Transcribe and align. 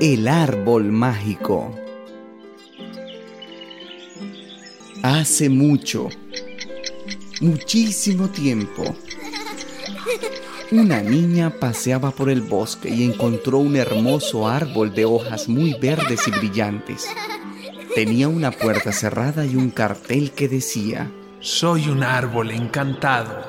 El 0.00 0.28
árbol 0.28 0.92
mágico. 0.92 1.74
Hace 5.02 5.48
mucho, 5.48 6.10
muchísimo 7.40 8.28
tiempo, 8.28 8.84
una 10.70 11.00
niña 11.00 11.48
paseaba 11.48 12.10
por 12.10 12.28
el 12.28 12.42
bosque 12.42 12.90
y 12.90 13.04
encontró 13.04 13.56
un 13.56 13.76
hermoso 13.76 14.46
árbol 14.46 14.94
de 14.94 15.06
hojas 15.06 15.48
muy 15.48 15.72
verdes 15.80 16.28
y 16.28 16.30
brillantes. 16.30 17.08
Tenía 17.94 18.28
una 18.28 18.50
puerta 18.50 18.92
cerrada 18.92 19.46
y 19.46 19.56
un 19.56 19.70
cartel 19.70 20.32
que 20.32 20.46
decía, 20.48 21.10
Soy 21.40 21.88
un 21.88 22.02
árbol 22.02 22.50
encantado. 22.50 23.42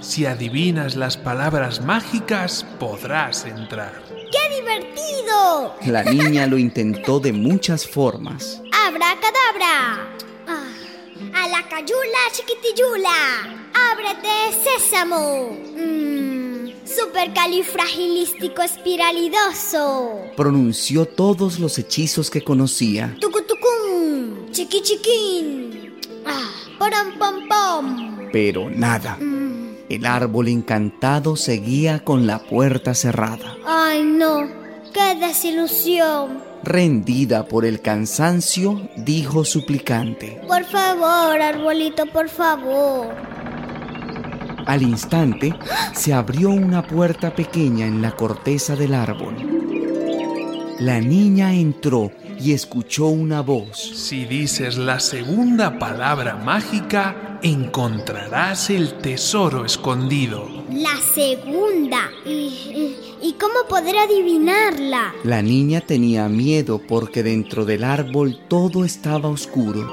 Si 0.00 0.26
adivinas 0.26 0.96
las 0.96 1.16
palabras 1.16 1.80
mágicas, 1.80 2.66
podrás 2.80 3.44
entrar. 3.44 4.21
¡Qué 4.32 4.42
divertido! 4.56 5.76
La 5.86 6.02
niña 6.04 6.46
lo 6.46 6.56
intentó 6.58 7.20
de 7.20 7.32
muchas 7.32 7.86
formas. 7.86 8.62
¡Abracadabra! 8.86 10.08
Ah, 10.48 10.72
a 11.34 11.48
la 11.48 11.68
cayula 11.68 12.18
chiquitillula. 12.32 13.12
¡Ábrete, 13.92 14.34
sésamo! 14.64 15.50
Mmm, 15.76 16.70
supercalifragilístico 16.86 18.62
espiralidoso. 18.62 20.22
Pronunció 20.36 21.04
todos 21.06 21.58
los 21.58 21.78
hechizos 21.78 22.30
que 22.30 22.42
conocía. 22.42 23.14
Tucutucum, 23.20 24.50
chiqui 24.50 24.80
chiquín. 24.82 26.00
Ah, 26.24 26.50
poram 26.78 27.18
pom 27.18 27.48
pom. 27.48 28.28
Pero 28.32 28.70
nada. 28.70 29.16
Mm, 29.20 29.41
El 29.88 30.06
árbol 30.06 30.48
encantado 30.48 31.36
seguía 31.36 32.04
con 32.04 32.26
la 32.26 32.38
puerta 32.38 32.94
cerrada. 32.94 33.56
Ay, 33.66 34.02
no. 34.02 34.46
¡Qué 34.92 35.14
desilusión! 35.18 36.42
Rendida 36.62 37.46
por 37.46 37.64
el 37.64 37.80
cansancio, 37.80 38.88
dijo 38.96 39.44
suplicante. 39.44 40.40
Por 40.46 40.64
favor, 40.64 41.40
arbolito, 41.40 42.06
por 42.06 42.28
favor. 42.28 43.08
Al 44.66 44.82
instante, 44.82 45.54
se 45.92 46.12
abrió 46.12 46.50
una 46.50 46.86
puerta 46.86 47.34
pequeña 47.34 47.86
en 47.86 48.00
la 48.00 48.12
corteza 48.12 48.76
del 48.76 48.94
árbol. 48.94 49.34
La 50.78 51.00
niña 51.00 51.52
entró 51.54 52.12
y 52.38 52.52
escuchó 52.52 53.06
una 53.06 53.40
voz. 53.40 53.78
Si 53.78 54.24
dices 54.24 54.76
la 54.76 55.00
segunda 55.00 55.78
palabra 55.78 56.36
mágica, 56.36 57.31
encontrarás 57.42 58.70
el 58.70 58.94
tesoro 58.98 59.64
escondido. 59.64 60.48
La 60.70 60.96
segunda. 61.12 62.10
¿Y, 62.24 63.34
cómo 63.40 63.66
podré 63.68 63.98
adivinarla? 63.98 65.12
La 65.24 65.42
niña 65.42 65.80
tenía 65.80 66.28
miedo 66.28 66.80
porque 66.86 67.22
dentro 67.22 67.64
del 67.64 67.82
árbol 67.82 68.38
todo 68.48 68.84
estaba 68.84 69.28
oscuro. 69.28 69.92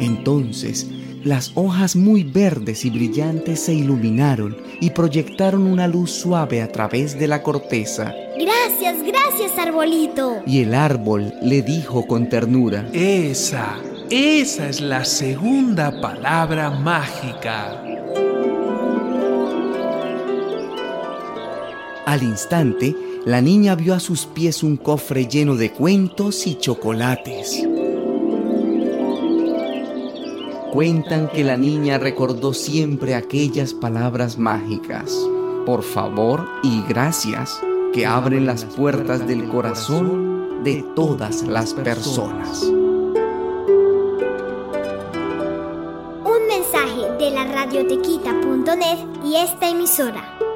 Entonces, 0.00 0.86
las 1.24 1.52
hojas 1.54 1.96
muy 1.96 2.24
verdes 2.24 2.84
y 2.84 2.90
brillantes 2.90 3.60
se 3.60 3.74
iluminaron 3.74 4.56
y 4.80 4.90
proyectaron 4.90 5.62
una 5.66 5.86
luz 5.86 6.10
suave 6.10 6.60
a 6.60 6.70
través 6.70 7.18
de 7.18 7.28
la 7.28 7.42
corteza. 7.42 8.14
Gracias, 8.38 8.96
gracias, 9.02 9.58
arbolito. 9.58 10.42
Y 10.46 10.62
el 10.62 10.74
árbol 10.74 11.32
le 11.42 11.62
dijo 11.62 12.06
con 12.06 12.28
ternura, 12.28 12.88
Esa, 12.92 13.78
esa 14.10 14.68
es 14.68 14.80
la 14.80 15.04
segunda 15.04 16.00
palabra 16.00 16.68
mágica. 16.70 17.80
Al 22.06 22.24
instante, 22.24 22.96
la 23.24 23.40
niña 23.40 23.76
vio 23.76 23.94
a 23.94 24.00
sus 24.00 24.26
pies 24.26 24.64
un 24.64 24.76
cofre 24.76 25.26
lleno 25.26 25.54
de 25.54 25.70
cuentos 25.70 26.44
y 26.48 26.56
chocolates. 26.56 27.64
Cuentan 30.72 31.28
que 31.28 31.44
la 31.44 31.56
niña 31.56 31.98
recordó 31.98 32.52
siempre 32.52 33.14
aquellas 33.14 33.74
palabras 33.74 34.36
mágicas. 34.38 35.16
Por 35.64 35.84
favor 35.84 36.48
y 36.64 36.82
gracias, 36.88 37.60
que 37.92 38.06
abren 38.06 38.46
las 38.46 38.64
puertas 38.64 39.28
del 39.28 39.48
corazón 39.48 40.64
de 40.64 40.84
todas 40.96 41.42
las 41.42 41.74
personas. 41.74 42.66
radiotequita.net 47.44 48.98
y 49.24 49.36
esta 49.36 49.68
emisora. 49.68 50.49